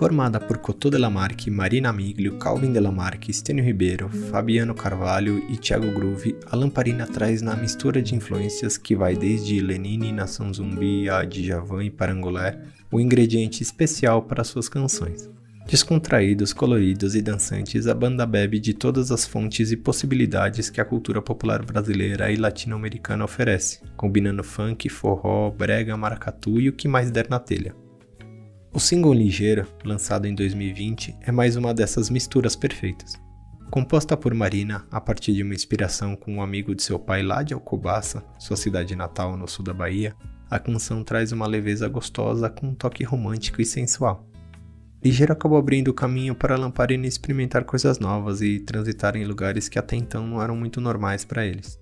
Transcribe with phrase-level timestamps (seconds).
[0.00, 6.38] Formada por Cotô Delamarque, Marina Miglio, Calvin Delamarque, Stênio Ribeiro, Fabiano Carvalho e Thiago Groove,
[6.50, 11.84] a lamparina traz na mistura de influências que vai desde Lenine, Nação Zumbi a Djavan
[11.84, 12.58] e Parangolé,
[12.90, 15.28] o ingrediente especial para suas canções.
[15.66, 20.84] Descontraídos, coloridos e dançantes, a banda bebe de todas as fontes e possibilidades que a
[20.86, 27.10] cultura popular brasileira e latino-americana oferece, combinando funk, forró, brega, maracatu e o que mais
[27.10, 27.74] der na telha.
[28.72, 33.20] O single Ligeiro, lançado em 2020, é mais uma dessas misturas perfeitas.
[33.68, 37.42] Composta por Marina a partir de uma inspiração com um amigo de seu pai lá
[37.42, 40.14] de Alcobaça, sua cidade natal no sul da Bahia,
[40.48, 44.24] a canção traz uma leveza gostosa com um toque romântico e sensual.
[45.04, 49.80] Ligeiro acabou abrindo o caminho para Lamparina experimentar coisas novas e transitar em lugares que
[49.80, 51.76] até então não eram muito normais para eles.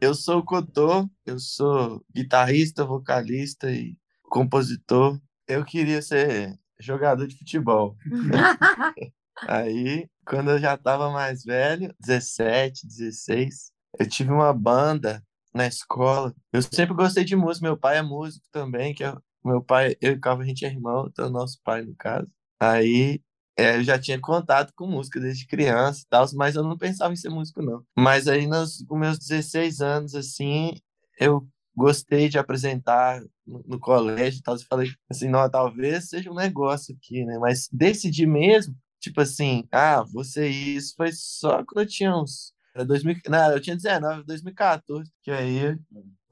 [0.00, 3.96] Eu sou o Cotô, eu sou guitarrista, vocalista e
[4.28, 7.96] compositor eu queria ser jogador de futebol.
[9.48, 15.22] Aí, quando eu já estava mais velho, 17, 16, eu tive uma banda
[15.54, 16.34] na escola.
[16.52, 17.66] Eu sempre gostei de música.
[17.66, 20.64] Meu pai é músico também, que é, meu pai, eu e o Calvin, a gente
[20.64, 22.28] é irmão, então nosso pai, no caso.
[22.60, 23.20] Aí,
[23.56, 27.12] é, eu já tinha contato com música desde criança e tal, mas eu não pensava
[27.12, 27.84] em ser músico, não.
[27.96, 30.74] Mas aí, nos, com meus 16 anos, assim,
[31.18, 31.46] eu
[31.78, 34.56] gostei de apresentar no, no colégio e tal.
[34.56, 37.38] Eu falei assim, não, talvez seja um negócio aqui, né?
[37.38, 42.52] Mas decidi mesmo, tipo assim, ah, você isso foi só quando eu tinha uns.
[42.74, 45.78] Era 2000, não, eu tinha 19, 2014, que aí eu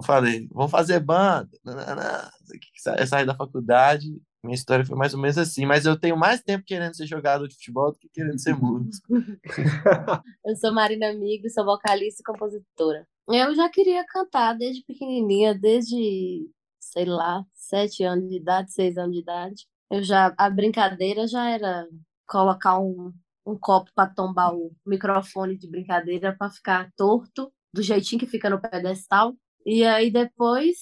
[0.04, 1.48] falei, vamos fazer banda.
[1.64, 3.06] Não, não, não.
[3.06, 6.64] Saí da faculdade, minha história foi mais ou menos assim, mas eu tenho mais tempo
[6.64, 9.08] querendo ser jogador de futebol do que querendo ser músico.
[10.44, 13.06] eu sou Marina Amigo, sou vocalista e compositora.
[13.28, 16.48] Eu já queria cantar desde pequenininha, desde,
[16.78, 19.66] sei lá, sete anos de idade, seis anos de idade.
[19.90, 21.88] Eu já, a brincadeira já era
[22.26, 23.12] colocar um,
[23.44, 28.48] um copo para tombar o microfone de brincadeira para ficar torto, do jeitinho que fica
[28.48, 29.34] no pedestal.
[29.64, 30.76] E aí depois,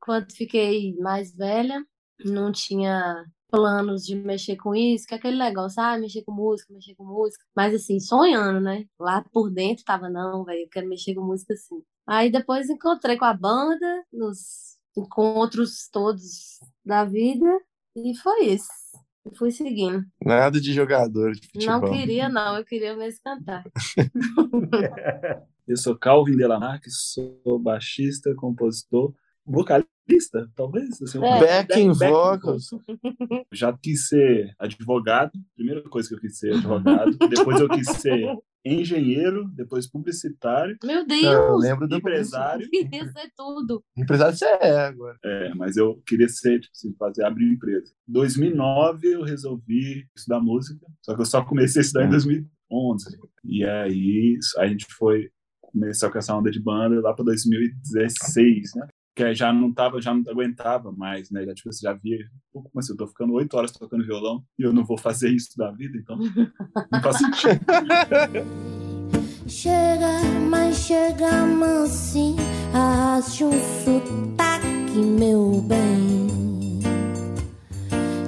[0.00, 1.84] quando fiquei mais velha,
[2.24, 6.72] não tinha planos de mexer com isso, que é aquele negócio, ah, mexer com música,
[6.72, 8.84] mexer com música, mas assim, sonhando, né?
[8.98, 11.82] Lá por dentro tava, não, velho, eu quero mexer com música assim.
[12.06, 17.46] Aí depois encontrei com a banda, nos encontros todos da vida,
[17.96, 18.68] e foi isso.
[19.26, 20.04] E fui seguindo.
[20.22, 21.80] Nada de jogador de futebol.
[21.80, 23.64] Não queria, não, eu queria mesmo cantar.
[25.66, 29.14] eu sou Calvin Delamarque, sou baixista, compositor,
[29.46, 31.00] vocalista talvez.
[31.02, 31.40] Assim, é.
[31.40, 32.70] Backing vocals.
[33.52, 37.16] Já quis ser advogado, primeira coisa que eu quis ser advogado.
[37.28, 40.76] depois eu quis ser engenheiro, depois publicitário.
[40.82, 41.24] Meu Deus!
[41.24, 42.68] Eu lembro do empresário.
[42.70, 43.84] Queria ser tudo.
[43.96, 45.18] Empresário você é agora.
[45.22, 47.92] É, mas eu queria ser, tipo assim, fazer, abrir empresa.
[48.08, 53.18] Em 2009 eu resolvi estudar música, só que eu só comecei a estudar em 2011.
[53.44, 58.86] E aí a gente foi começou com essa onda de banda lá para 2016, né?
[59.14, 61.44] Que já não tava, já não aguentava mais, né?
[61.44, 62.18] Já, tipo, já via,
[62.52, 65.56] como assim, eu tô ficando oito horas tocando violão e eu não vou fazer isso
[65.56, 67.60] da vida, então não faz sentido.
[69.46, 70.20] chega,
[70.50, 72.42] mas chega mansinho,
[72.72, 76.28] arraste um sotaque, meu bem.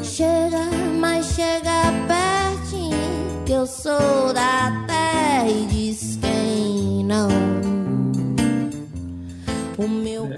[0.02, 0.70] Chega,
[1.00, 7.45] mas chega pertinho, que eu sou da terra e diz quem não é,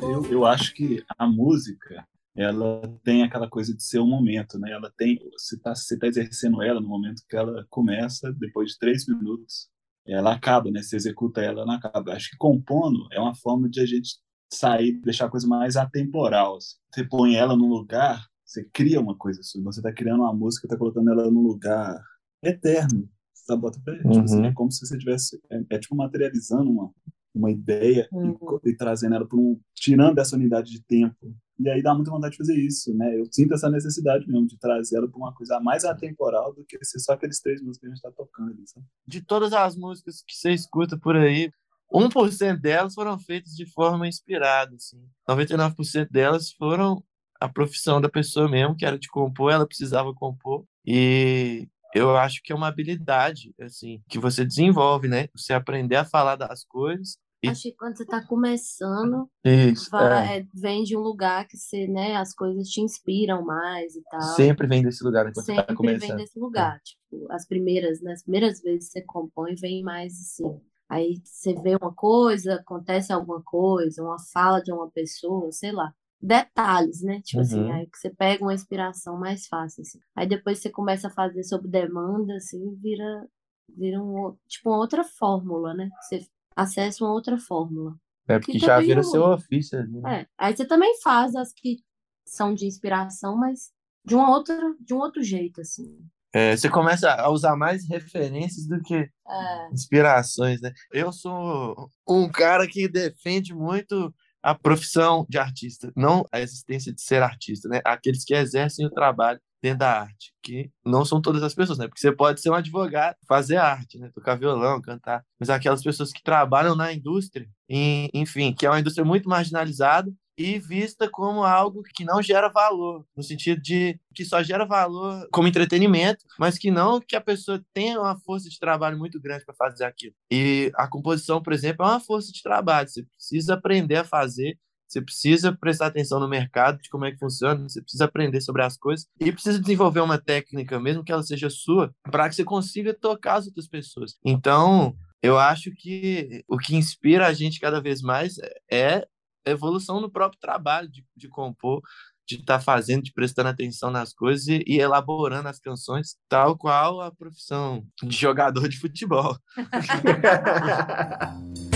[0.02, 2.06] eu, eu acho que a música
[2.36, 4.70] ela tem aquela coisa de ser um momento, né?
[4.70, 8.78] Ela tem, você está você tá exercendo ela no momento que ela começa, depois de
[8.78, 9.68] três minutos,
[10.06, 10.80] ela acaba, né?
[10.82, 12.12] Você executa ela, ela acaba.
[12.12, 14.18] Acho que compondo é uma forma de a gente
[14.52, 16.56] sair, deixar a coisa mais atemporal.
[16.56, 16.76] Assim.
[16.94, 19.62] Você põe ela num lugar, você cria uma coisa sua.
[19.64, 22.00] Você está criando uma música, está colocando ela num lugar
[22.42, 23.08] eterno.
[23.34, 24.24] Você tá bota, tipo assim, uhum.
[24.24, 26.92] assim, é como se você tivesse, é, é tipo materializando uma,
[27.38, 28.60] uma ideia Uhum.
[28.64, 31.34] e, e trazendo ela para um tirando essa unidade de tempo.
[31.58, 33.18] E aí dá muita vontade de fazer isso, né?
[33.18, 36.78] Eu sinto essa necessidade mesmo de trazer ela para uma coisa mais atemporal do que
[36.84, 38.86] ser só aqueles três músicos que a gente está tocando sabe?
[39.06, 41.50] De todas as músicas que você escuta por aí,
[41.92, 45.02] 1% delas foram feitas de forma inspirada, assim.
[45.28, 47.02] 99% delas foram
[47.40, 50.64] a profissão da pessoa mesmo, que era de compor, ela precisava compor.
[50.84, 55.28] E eu acho que é uma habilidade, assim, que você desenvolve, né?
[55.34, 57.18] Você aprender a falar das coisas.
[57.42, 61.56] E- Acho que quando você tá começando, Isso, vai- é, vem de um lugar que
[61.56, 64.20] você, né, as coisas te inspiram mais e tal.
[64.22, 66.16] Sempre vem desse lugar enquanto você tá Sempre vem começando.
[66.18, 66.80] desse lugar.
[66.82, 70.60] Tipo, as primeiras, né, as primeiras vezes que você compõe, vem mais assim.
[70.88, 75.92] Aí você vê uma coisa, acontece alguma coisa, uma fala de uma pessoa, sei lá.
[76.20, 77.20] Detalhes, né?
[77.22, 77.72] Tipo assim, Uhum.
[77.72, 80.00] aí que você pega uma inspiração mais fácil, assim.
[80.16, 83.28] Aí depois você começa a fazer sob demanda, assim, vira,
[83.68, 85.88] vira um, tipo uma outra fórmula, né?
[86.02, 86.26] Você
[86.62, 87.94] acessa uma outra fórmula.
[88.26, 90.22] É porque Que já vira não- seu ofício ali, né?
[90.22, 91.78] É, aí você também faz as que
[92.26, 93.70] são de inspiração, mas
[94.04, 95.98] de uma outra, de um outro jeito, assim.
[96.32, 100.72] É, você começa a usar mais referências do que É, inspirações, né?
[100.92, 107.00] Eu sou um cara que defende muito a profissão de artista, não a existência de
[107.00, 107.80] ser artista, né?
[107.84, 111.86] Aqueles que exercem o trabalho dentro da arte, que não são todas as pessoas, né?
[111.88, 114.10] Porque você pode ser um advogado, fazer arte, né?
[114.14, 118.80] Tocar violão, cantar, mas aquelas pessoas que trabalham na indústria, e, enfim, que é uma
[118.80, 124.24] indústria muito marginalizada e vista como algo que não gera valor, no sentido de que
[124.24, 128.58] só gera valor como entretenimento, mas que não que a pessoa tenha uma força de
[128.58, 130.14] trabalho muito grande para fazer aquilo.
[130.30, 134.56] E a composição, por exemplo, é uma força de trabalho, você precisa aprender a fazer,
[134.88, 138.62] você precisa prestar atenção no mercado, de como é que funciona, você precisa aprender sobre
[138.62, 142.44] as coisas e precisa desenvolver uma técnica, mesmo que ela seja sua, para que você
[142.44, 144.16] consiga tocar as outras pessoas.
[144.24, 148.36] Então, eu acho que o que inspira a gente cada vez mais
[148.70, 149.06] é
[149.44, 151.82] evolução no próprio trabalho de, de compor,
[152.26, 157.00] de estar fazendo, de prestando atenção nas coisas e, e elaborando as canções, tal qual
[157.00, 159.36] a profissão de jogador de futebol.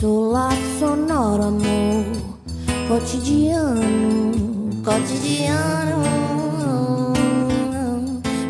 [0.00, 2.04] Solar sonoro, amor,
[2.86, 3.82] cotidiano,
[4.84, 6.02] cotidiano.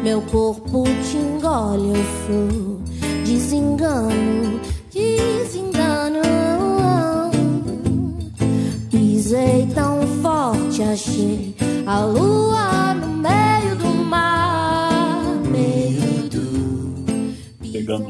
[0.03, 2.83] Meu corpo te engole, eu sou
[3.25, 4.61] desengano,
[4.93, 6.21] desengano.
[8.91, 11.57] Pisei tão forte, achei
[11.87, 13.48] a lua no meio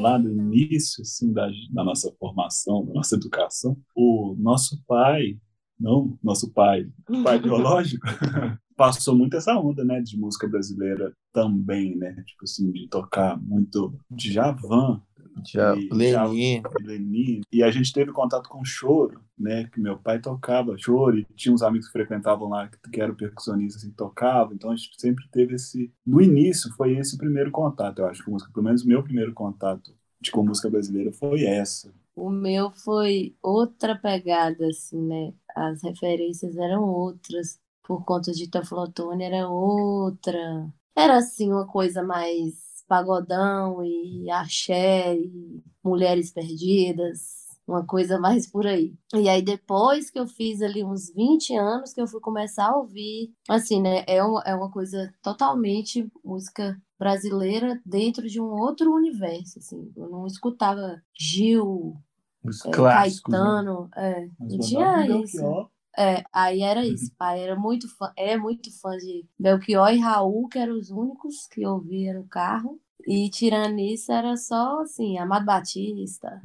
[0.08, 5.38] lá no início, assim, da, da nossa formação, da nossa educação, o nosso pai,
[5.78, 6.86] não nosso pai,
[7.22, 8.04] pai biológico,
[8.76, 13.94] passou muito essa onda, né, de música brasileira também, né, tipo assim, de tocar muito
[14.10, 15.02] de Javan,
[15.44, 20.20] Já, E- Lenin, Lenin, e a gente teve contato com choro, né, que meu pai
[20.20, 24.54] tocava choro, e tinha uns amigos que frequentavam lá, que, que eram percussionistas e tocavam,
[24.54, 28.24] então a gente sempre teve esse, no início foi esse o primeiro contato, eu acho,
[28.24, 31.92] com música, pelo menos o meu primeiro contato de, com música brasileira foi essa.
[32.14, 35.32] O meu foi outra pegada, assim, né?
[35.54, 37.60] As referências eram outras.
[37.82, 40.68] Por conta de Teflotone era outra.
[40.96, 47.46] Era, assim, uma coisa mais pagodão e axé e mulheres perdidas.
[47.66, 48.94] Uma coisa mais por aí.
[49.14, 52.76] E aí, depois que eu fiz ali uns 20 anos, que eu fui começar a
[52.76, 54.04] ouvir, assim, né?
[54.08, 59.92] É uma, é uma coisa totalmente música brasileira dentro de um outro universo, assim.
[59.96, 61.96] Eu não escutava Gil,
[62.42, 63.38] os é, clássicos, né?
[63.38, 65.70] Caetano, é, Mas não tinha isso.
[65.96, 67.12] É, aí era isso.
[67.18, 71.46] Pai era muito fã, é muito fã de Belchior e Raul, que eram os únicos
[71.48, 72.80] que eu ouvia no carro.
[73.06, 76.42] E tirando isso, era só assim, Amado Batista,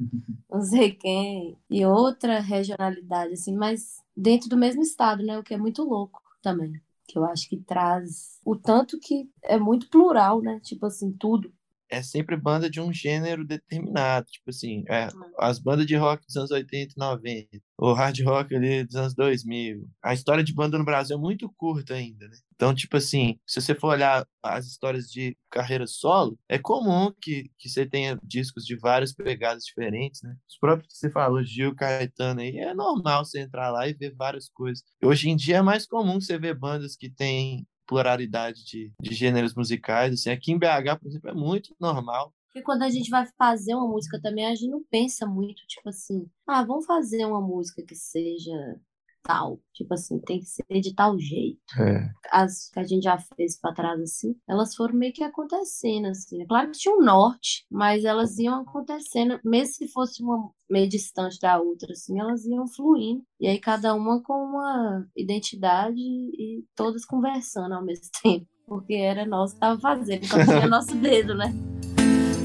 [0.50, 5.38] não sei quem, e outra regionalidade, assim, mas dentro do mesmo estado, né?
[5.38, 6.80] O que é muito louco também.
[7.06, 10.60] Que eu acho que traz o tanto que é muito plural, né?
[10.60, 11.52] Tipo assim, tudo.
[11.90, 16.36] É sempre banda de um gênero determinado, tipo assim, é, as bandas de rock dos
[16.36, 17.48] anos 80 e 90,
[17.78, 19.88] o hard rock ali dos anos 2000.
[20.02, 22.36] A história de banda no Brasil é muito curta ainda, né?
[22.54, 27.50] Então, tipo assim, se você for olhar as histórias de carreira solo, é comum que,
[27.58, 30.34] que você tenha discos de várias pegadas diferentes, né?
[30.48, 34.14] Os próprios que você falou, Gil, Caetano aí, é normal você entrar lá e ver
[34.14, 34.84] várias coisas.
[35.02, 39.54] Hoje em dia é mais comum você ver bandas que têm pluralidade de, de gêneros
[39.54, 42.32] musicais, assim, aqui em BH, por exemplo, é muito normal.
[42.48, 45.88] Porque quando a gente vai fazer uma música também, a gente não pensa muito, tipo
[45.88, 48.80] assim, ah, vamos fazer uma música que seja
[49.24, 49.58] tal.
[49.72, 51.58] Tipo assim, tem que ser de tal jeito.
[51.80, 52.10] É.
[52.30, 56.42] As que a gente já fez pra trás, assim, elas foram meio que acontecendo, assim.
[56.42, 60.88] É claro que tinha um norte, mas elas iam acontecendo, mesmo se fosse uma meio
[60.88, 63.24] distante da outra, assim, elas iam fluindo.
[63.40, 68.46] E aí cada uma com uma identidade e todas conversando ao mesmo tempo.
[68.66, 71.52] Porque era nós que tava fazendo, então tinha nosso dedo, né?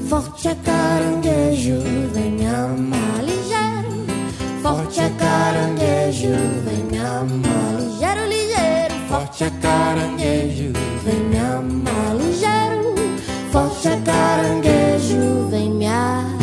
[0.08, 1.80] Forte é caranguejo,
[2.12, 3.09] vem me amar.
[4.62, 6.28] Forte é caranguejo,
[6.64, 8.94] vem me amar ligeiro, ligeiro.
[9.08, 10.72] Forte é caranguejo,
[11.04, 12.94] vem me amar ligeiro.
[13.50, 16.40] Forte é caranguejo, vem me amar.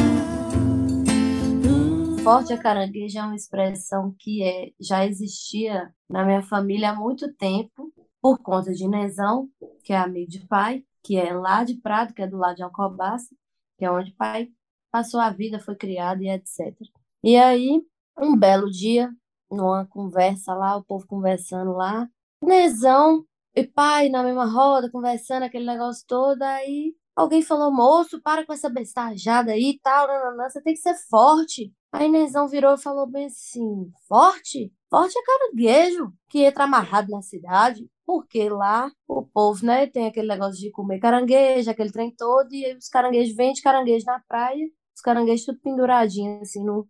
[2.27, 7.31] Forte a carangueja é uma expressão que é, já existia na minha família há muito
[7.35, 9.47] tempo, por conta de Nezão,
[9.81, 12.63] que é amigo de pai, que é lá de Prado, que é do lado de
[12.63, 13.33] Alcobaça,
[13.77, 14.49] que é onde pai
[14.91, 16.75] passou a vida, foi criado e etc.
[17.23, 17.81] E aí,
[18.17, 19.09] um belo dia,
[19.49, 22.07] numa conversa lá, o povo conversando lá,
[22.41, 23.23] Nezão
[23.55, 28.53] e pai na mesma roda, conversando aquele negócio todo, aí alguém falou, moço, para com
[28.53, 31.73] essa bestajada aí e tal, nananã, você tem que ser forte.
[31.91, 34.71] Aí Nezão virou e falou bem assim, forte?
[34.89, 40.27] Forte é caranguejo, que entra amarrado na cidade, porque lá o povo, né, tem aquele
[40.27, 45.01] negócio de comer caranguejo, aquele trem todo, e os caranguejos vendem caranguejo na praia, os
[45.01, 46.87] caranguejos tudo penduradinho assim no,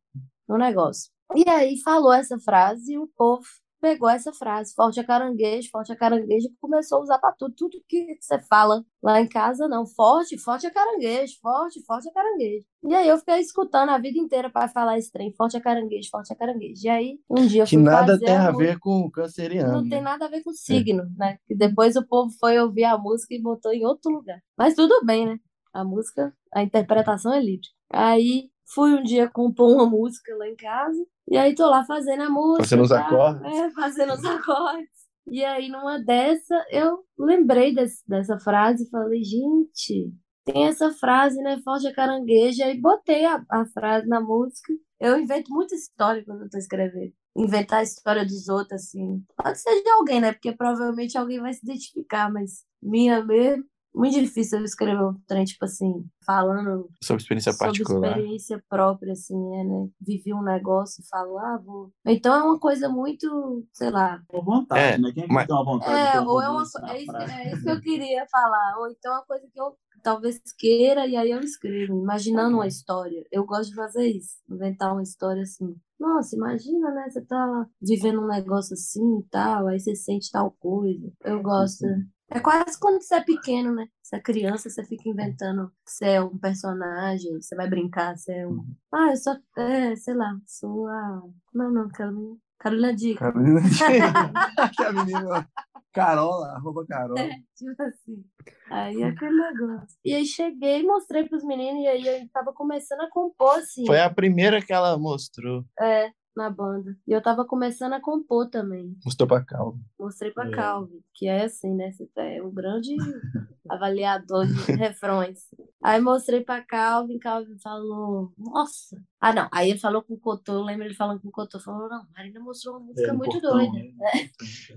[0.48, 1.12] no negócio.
[1.36, 3.44] E aí falou essa frase e o povo
[3.80, 7.54] pegou essa frase, forte é caranguejo, forte é caranguejo, e começou a usar para tudo.
[7.56, 9.86] Tudo que você fala lá em casa, não.
[9.86, 12.66] Forte, forte é caranguejo, forte, forte é caranguejo.
[12.84, 16.10] E aí eu fiquei escutando a vida inteira para falar esse trem, forte é caranguejo,
[16.10, 16.82] forte é caranguejo.
[16.86, 19.12] E aí um dia eu Que fui nada fazer tem a mu- ver com o
[19.12, 19.74] canceriano.
[19.74, 20.02] Não tem né?
[20.02, 21.38] nada a ver com signo, né?
[21.48, 24.40] Que depois o povo foi ouvir a música e botou em outro lugar.
[24.58, 25.38] Mas tudo bem, né?
[25.72, 27.68] A música, a interpretação é livre.
[27.92, 32.24] Aí fui um dia compor uma música lá em casa, e aí tô lá fazendo
[32.24, 32.64] a música.
[32.64, 33.00] Fazendo os tá?
[33.00, 33.58] acordes.
[33.58, 34.98] É, fazendo os acordes.
[35.30, 40.14] E aí, numa dessa, eu lembrei desse- dessa frase e falei, gente,
[40.46, 41.60] tem essa frase, né?
[41.64, 42.64] Forte é caranguejo.
[42.64, 44.72] Aí botei a, a frase na música.
[45.00, 47.12] Eu invento muita história quando eu tô escrevendo.
[47.36, 49.22] Inventar a história dos outros, assim.
[49.36, 50.32] Pode ser de alguém, né?
[50.32, 53.66] Porque provavelmente alguém vai se identificar, mas minha mesmo.
[53.98, 58.08] Muito difícil eu escrever um trem, tipo assim, falando Sobre experiência sobre particular.
[58.10, 59.90] experiência própria, assim, é, né?
[60.00, 61.92] Vivi um negócio e falo, ah, vou.
[62.06, 64.22] Então é uma coisa muito, sei lá.
[64.28, 65.12] Com vontade, É, né?
[65.12, 67.54] Quem é que mas- tem uma vontade de É, ou é uma é isso, é
[67.54, 68.78] isso que eu queria falar.
[68.80, 72.68] Ou então é uma coisa que eu talvez queira e aí eu escrevo, imaginando uma
[72.68, 73.26] história.
[73.32, 75.76] Eu gosto de fazer isso, inventar uma história assim.
[76.00, 77.10] Nossa, imagina, né?
[77.10, 81.12] Você tá vivendo um negócio assim e tal, aí você sente tal coisa.
[81.26, 81.86] Eu gosto.
[82.30, 83.88] É quase quando você é pequeno, né?
[84.02, 88.34] Você é criança, você fica inventando que você é um personagem, você vai brincar, você
[88.34, 88.66] é um.
[88.94, 89.36] Ah, eu sou.
[89.58, 91.22] É, sei lá, sou a.
[91.52, 92.38] Como é o nome menina?
[92.60, 93.20] Carolina Dica.
[93.20, 93.62] Carolina
[94.76, 95.48] que a menina
[95.94, 97.20] Carola, arroba Carola.
[97.20, 98.24] É, tipo assim.
[98.70, 99.98] Aí aquele negócio.
[100.06, 104.00] E aí cheguei, mostrei pros meninos, e aí eu tava começando a compor, assim, Foi
[104.00, 105.66] a primeira que ela mostrou.
[105.80, 106.96] é, na banda.
[107.08, 108.96] E eu tava começando a compor também.
[109.04, 109.82] Mostrou pra Calvin.
[110.00, 110.52] Mostrei pra É.
[110.52, 111.92] Calvin, que é assim, né?
[111.92, 112.96] Você é um grande
[113.70, 115.40] avaliador de refrões.
[115.84, 119.02] Aí mostrei pra Calvin, Calvin falou, nossa.
[119.20, 119.50] Ah, não.
[119.52, 122.06] Aí ele falou com o Cotô, eu lembro ele falando com o Cotô, falou, não,
[122.16, 123.72] Marina mostrou uma música É, muito portão, doida.
[123.74, 124.30] né?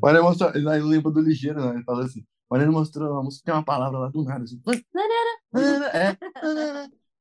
[0.02, 1.74] Mas ele mostrou, ele lembra do ligeiro, né?
[1.76, 2.24] Ele falou assim.
[2.52, 4.60] Ele mostrou uma música, tem uma palavra lá do nada, assim.
[5.94, 6.16] É.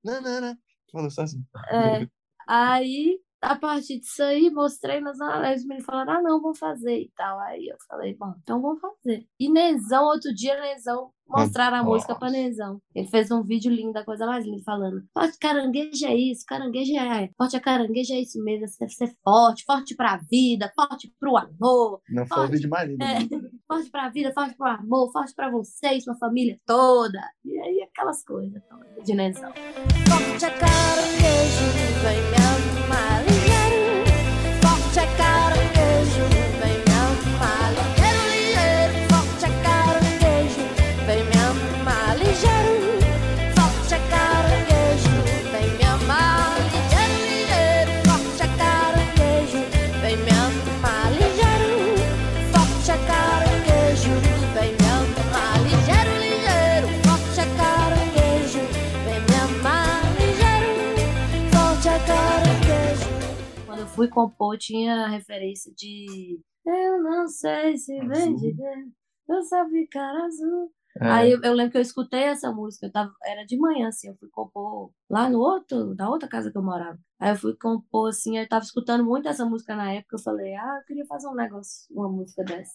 [0.04, 0.58] nanana.
[0.92, 1.46] Falou só assim.
[1.72, 2.08] É,
[2.48, 7.12] aí, a partir disso aí, mostrei nas os meninos falaram, ah, não, vamos fazer e
[7.16, 7.40] tal.
[7.40, 9.26] Aí eu falei, bom, então vamos fazer.
[9.40, 12.42] E Nezão, outro dia, Nezão, mostraram a música pra Nossa.
[12.42, 12.82] Nezão.
[12.94, 16.94] Ele fez um vídeo lindo, da coisa mais linda, falando, forte caranguejo é isso, caranguejo
[16.98, 21.14] é, forte a caranguejo é isso mesmo, você deve ser forte, forte pra vida, forte
[21.20, 23.04] pro amor, Não foi o vídeo mais lindo.
[23.04, 23.28] é, né?
[23.68, 27.20] forte pra vida, forte pro amor, forte pra você e sua família toda.
[27.46, 29.52] E aí, aquelas coisas todas de Nezão.
[29.54, 31.66] Forte é caranguejo,
[32.04, 32.69] vem me
[63.96, 68.90] fui compor, tinha referência de Eu não sei se vem de Deus.
[69.28, 70.72] Eu só vi cara azul.
[71.00, 71.08] É.
[71.08, 74.08] Aí eu, eu lembro que eu escutei essa música, eu tava, era de manhã, assim,
[74.08, 77.00] eu fui compor lá no outro, na outra casa que eu morava.
[77.20, 80.56] Aí eu fui compor, assim, eu tava escutando muito essa música na época, eu falei,
[80.56, 82.74] ah, eu queria fazer um negócio, uma música dessa.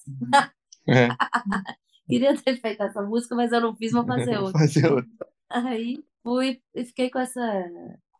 [0.89, 1.09] É.
[2.07, 4.61] Queria ter feito essa música, mas eu não fiz, vou fazer outra.
[4.61, 5.29] Fazer outra.
[5.51, 7.41] Aí fui e fiquei com essa,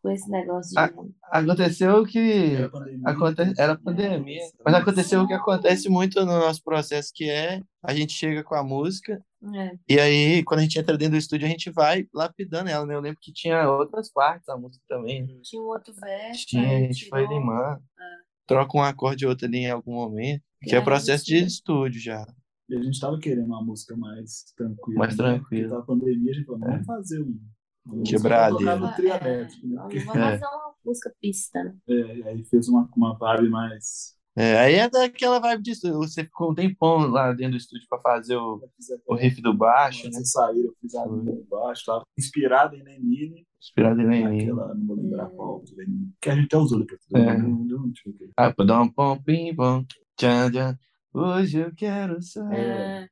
[0.05, 0.77] com esse negócio de...
[0.77, 0.93] Ah,
[1.31, 3.01] Aconteceu que Era pandemia.
[3.05, 3.53] Aconte...
[3.57, 4.41] Era pandemia.
[4.63, 8.53] Mas aconteceu o que acontece muito no nosso processo, que é a gente chega com
[8.53, 9.19] a música,
[9.55, 12.85] É, e aí, quando a gente entra dentro do estúdio, a gente vai lapidando ela,
[12.85, 12.95] né?
[12.95, 15.23] Eu lembro que tinha outras partes da música também.
[15.23, 15.33] né?
[15.43, 18.17] tinha um outro verso, Tinha, a aí gente foi limando, Ah.
[18.47, 21.99] troca um acorde ou outro ali em algum momento, que é aí processo de estúdio
[21.99, 22.25] já.
[22.69, 24.99] E a gente tava querendo uma música mais tranquila.
[24.99, 25.23] Mais né?
[25.23, 25.41] tranquila.
[25.47, 27.39] Porque tava pandemia, a gente falou, vamos fazer um.
[27.85, 29.81] Tocar no trio É, elétrico, né?
[29.81, 31.75] Porque, fazer uma música pista, né?
[31.87, 34.15] é, aí fez uma, uma vibe mais.
[34.37, 35.97] É, aí é daquela vibe de estúdio.
[35.99, 38.61] Você ficou um tempão lá dentro do estúdio pra fazer o,
[39.07, 40.11] o riff do baixo, né?
[40.11, 44.41] Vocês saíram, eu fiz a linha embaixo, tava inspirado em Lenine, Inspirado em Lenin.
[44.41, 46.99] aquela, não vou lembrar qual, que Lenine, que a gente até usou depois.
[47.13, 47.35] É.
[47.37, 48.31] Ver.
[48.35, 48.53] Ah,
[48.93, 49.85] pom, pim, pom,
[50.17, 50.77] tchan, tchan.
[51.15, 52.55] Hoje eu quero sair.
[52.59, 53.07] É,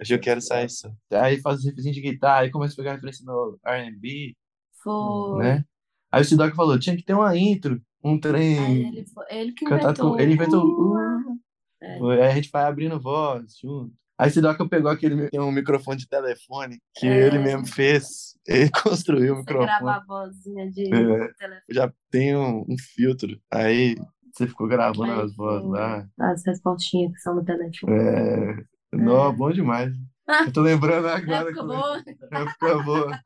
[0.00, 0.90] Hoje eu quero sair só.
[1.12, 4.34] Aí faz os riffzinhos de guitarra, aí começa a pegar referência no R&B,
[4.82, 5.38] foi.
[5.44, 5.64] né?
[6.12, 9.52] Aí o Sidoc falou, tinha que ter uma intro, um Aí trem ele, foi, ele
[9.52, 10.12] que inventou.
[10.12, 10.20] com...
[10.20, 10.64] Ele inventou...
[10.66, 11.38] Uh,
[11.82, 11.94] É.
[11.94, 13.92] Aí a gente vai abrindo voz junto.
[14.18, 15.30] Aí o Sidoca pegou aquele...
[15.30, 17.26] Tem um microfone de telefone que É.
[17.26, 18.36] ele mesmo fez.
[18.46, 19.66] Ele construiu o microfone.
[19.66, 21.28] gravar a vozinha de É.
[21.34, 21.62] telefone.
[21.70, 23.40] Já tem um, um filtro.
[23.50, 23.96] Aí
[24.32, 26.06] você ficou gravando Aí as vozes lá.
[26.18, 27.92] As respostinhas que são no telefone.
[27.92, 28.56] É...
[28.92, 29.92] Nó, bom demais.
[30.46, 31.50] Eu tô lembrando agora.
[31.50, 32.04] Época é- boa.
[32.32, 33.20] Época boa.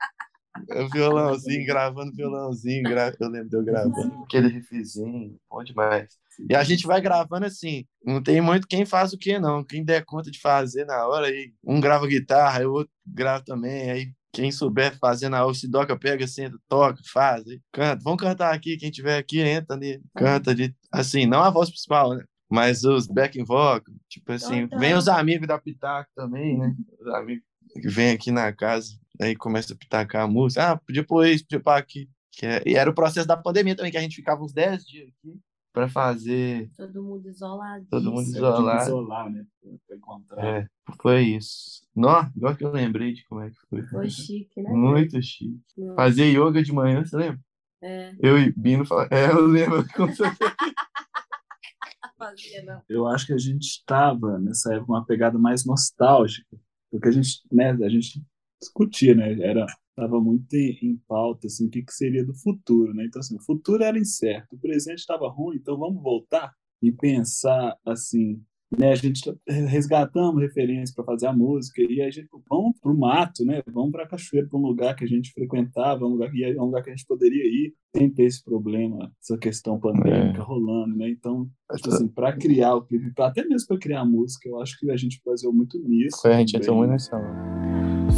[0.71, 2.83] É violãozinho, gravando violãozinho.
[2.85, 5.37] gra- Eu lembro de eu gravando aquele riffzinho.
[5.51, 6.17] Bom demais.
[6.49, 7.85] E a gente vai gravando assim.
[8.05, 9.65] Não tem muito quem faz o que, não.
[9.65, 13.45] Quem der conta de fazer na hora, aí um grava guitarra, aí o outro grava
[13.45, 13.91] também.
[13.91, 18.03] Aí quem souber fazer na Sidoca pega, senta, toca, faz, canta.
[18.03, 18.77] Vamos cantar aqui.
[18.77, 22.25] Quem tiver aqui, entra ali, canta de, assim, não a voz principal, né?
[22.51, 26.75] Mas os backing vocal, tipo assim, Então, vem os amigos da Pitaco também, né?
[27.01, 30.73] Os amigos que vêm aqui na casa, aí começa a pitacar a música.
[30.73, 32.09] Ah, podia pôr isso, podia pôr aqui.
[32.31, 34.85] Que é- E era o processo da pandemia também, que a gente ficava uns 10
[34.85, 35.39] dias aqui
[35.73, 36.71] para fazer.
[36.77, 37.87] Todo mundo isolado.
[37.91, 38.83] Todo mundo isolado.
[38.83, 39.45] isolar, né?
[39.87, 40.45] Pra encontrar.
[40.45, 40.67] É,
[41.01, 41.84] foi isso.
[41.95, 43.83] Nó, agora que eu lembrei de como é que foi.
[43.87, 44.71] Foi chique, né?
[44.71, 45.61] Muito chique.
[45.79, 45.95] Nossa.
[45.97, 47.41] Fazia yoga de manhã, você lembra?
[47.83, 49.17] É, Eu e Bino falavam.
[49.17, 49.87] É, eu lembro.
[49.95, 50.23] como você-
[52.19, 52.83] fazia não.
[52.89, 56.57] Eu acho que a gente estava nessa época uma pegada mais nostálgica,
[56.91, 58.23] porque a gente, né, a gente
[58.61, 62.93] discutia, né, era estava muito em, em pauta assim, o que, que seria do futuro,
[62.95, 63.05] né?
[63.05, 66.53] Então assim, o futuro era incerto, o presente estava ruim, então vamos voltar
[66.83, 68.43] e pensar assim,
[68.79, 68.93] né?
[68.93, 73.45] A gente resgatamos referências para fazer a música e a gente vamos para o mato,
[73.45, 73.63] né?
[73.73, 76.61] Vamos para a cachoeira, para um lugar que a gente frequentava, um lugar, e é
[76.61, 80.97] um lugar que a gente poderia ir sem ter esse problema, essa questão pandêmica rolando,
[80.97, 81.09] né?
[81.09, 84.79] Então Tipo assim, para criar o clipe, até mesmo para criar a música, eu acho
[84.79, 86.19] que a gente baseou muito nisso.
[86.21, 87.19] Foi, a gente entrou muito nessa.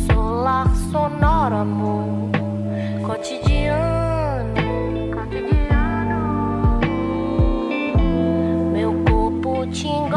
[0.06, 2.30] Solar sonoro, amor.
[3.06, 3.96] Cotidiano.
[8.72, 10.15] Meu corpo te engole,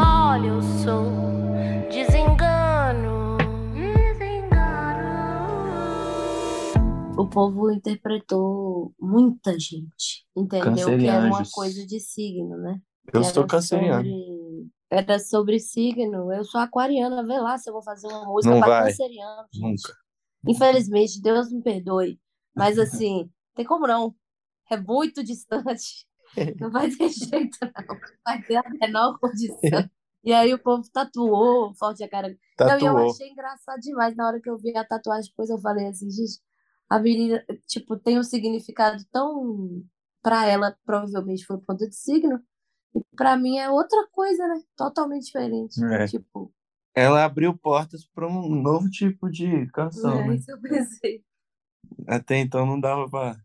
[7.20, 10.98] O povo interpretou muita gente, entendeu?
[10.98, 12.80] Que era uma coisa de signo, né?
[13.12, 14.04] Eu sou canceriano.
[14.04, 16.32] sobre- Era sobre signo.
[16.32, 19.82] Eu sou aquariana, vê lá se eu vou fazer uma música Não para canceriano, gente.
[19.82, 19.98] Nunca.
[20.48, 22.18] Infelizmente, Deus me perdoe.
[22.54, 24.14] Mas assim, tem como não?
[24.70, 26.06] É muito distante.
[26.60, 27.96] Não vai ter jeito, não.
[28.24, 29.58] Vai ter a menor condição.
[30.22, 32.28] E aí o povo tatuou forte a cara.
[32.28, 32.36] Não, e
[32.84, 33.10] eu Tatuou.
[33.10, 35.30] achei engraçado demais na hora que eu vi a tatuagem.
[35.30, 36.38] Depois eu falei assim, gente,
[36.90, 39.82] a menina, tipo, tem um significado tão.
[40.22, 42.42] Pra ela, provavelmente foi por conta de signo.
[42.94, 44.60] E pra mim é outra coisa, né?
[44.76, 45.82] Totalmente diferente.
[45.82, 46.06] É.
[46.06, 46.52] Tipo,
[46.94, 50.34] Ela abriu portas para um novo tipo de canção, é né?
[50.34, 51.24] isso eu pensei.
[52.06, 53.36] Até então não dava pra.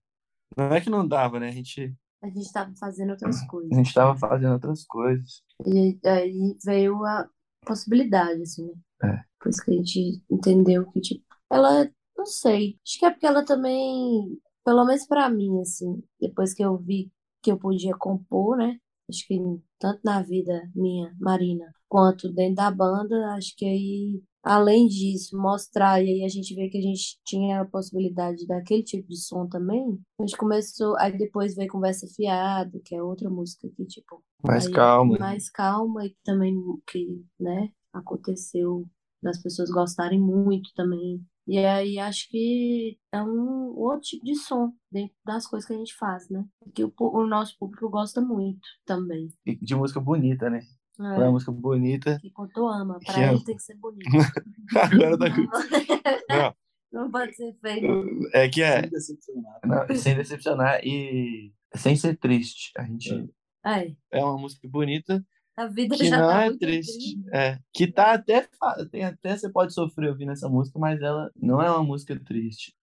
[0.57, 1.47] Não é que não dava, né?
[1.47, 3.71] A gente, A gente tava fazendo outras coisas.
[3.71, 5.43] a gente tava fazendo outras coisas.
[5.65, 7.29] E aí veio a
[7.65, 8.73] possibilidade, assim, né?
[9.03, 9.23] É.
[9.39, 11.89] Depois que a gente entendeu que, tipo, ela,
[12.25, 16.63] não sei, acho que é porque ela também, pelo menos pra mim, assim, depois que
[16.63, 17.11] eu vi
[17.41, 18.77] que eu podia compor, né?
[19.07, 19.39] Acho que
[19.77, 26.03] tanto na vida minha, Marina, quanto dentro da banda, acho que aí, além disso, mostrar,
[26.03, 29.47] e aí a gente vê que a gente tinha a possibilidade daquele tipo de som
[29.47, 34.23] também, a gente começou, aí depois veio Conversa Fiada, que é outra música que, tipo,
[34.43, 35.13] Mais Aí, calma.
[35.13, 35.19] né?
[35.19, 36.55] mais calma e também
[36.89, 38.87] que, né, aconteceu
[39.21, 41.23] das pessoas gostarem muito também.
[41.47, 45.77] E aí acho que é um outro tipo de som dentro das coisas que a
[45.77, 46.43] gente faz, né?
[46.73, 49.31] Que o, o nosso público gosta muito também.
[49.45, 50.61] E de música bonita, né?
[50.99, 52.17] É, Uma música bonita.
[52.21, 53.33] que quanto ama, Que pra ama.
[53.33, 54.09] ele tem que ser bonito.
[54.75, 55.41] Agora tá com.
[56.33, 58.05] Não, Não pode ser feio.
[58.33, 58.81] é que é.
[58.81, 59.59] Sem decepcionar.
[59.65, 62.71] não, sem decepcionar e sem ser triste.
[62.77, 63.29] A gente.
[63.65, 65.23] É, É uma música bonita
[65.57, 67.17] a vida que já não tá é muito triste.
[67.33, 67.59] É.
[67.73, 68.47] Que tá até.
[68.91, 72.73] Tem até você pode sofrer ouvindo essa música, mas ela não é uma música triste.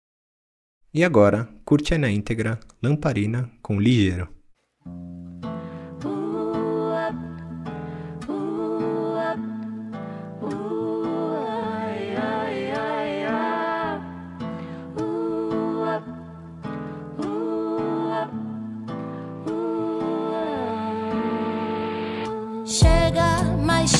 [0.94, 4.28] E agora, curte aí na íntegra Lamparina com Ligeiro.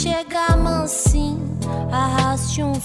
[0.00, 1.59] Chega, mansinho,
[1.92, 2.81] arraste um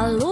[0.00, 0.29] a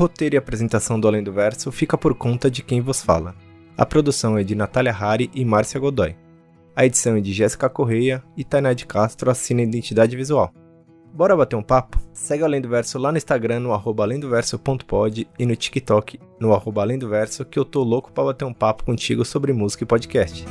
[0.00, 3.34] roteiro e apresentação do Além do Verso fica por conta de quem vos fala.
[3.76, 6.16] A produção é de Natália Hari e Márcia Godoy.
[6.74, 10.54] A edição é de Jéssica Correia e Tainá de Castro assina identidade visual.
[11.12, 12.00] Bora bater um papo?
[12.14, 16.54] Segue o Além do Verso lá no Instagram, no arroba alendoverso.pod e no TikTok, no
[16.54, 19.84] arroba além do verso, que eu tô louco pra bater um papo contigo sobre música
[19.84, 20.46] e podcast.